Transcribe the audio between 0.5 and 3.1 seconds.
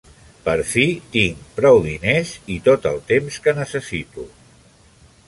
fi tinc prou diners i tot el